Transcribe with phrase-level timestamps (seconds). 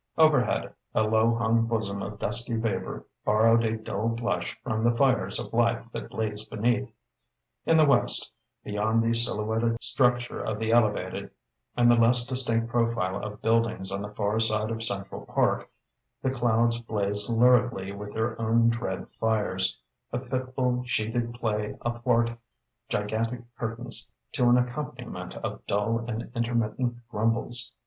[0.17, 5.39] Overhead, a low hung bosom of dusky vapour borrowed a dull blush from the fires
[5.39, 6.89] of life that blazed beneath.
[7.67, 8.31] In the west,
[8.63, 11.29] beyond the silhouetted structure of the Elevated
[11.77, 15.69] and the less distinct profile of buildings on the far side of Central Park,
[16.23, 19.77] the clouds blazed luridly with their own dread fires
[20.11, 22.31] a fitful, sheeted play athwart
[22.89, 27.75] gigantic curtains, to an accompaniment of dull and intermittent grumbles.